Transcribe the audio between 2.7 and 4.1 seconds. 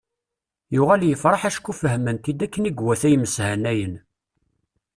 iwata yimeshanayen.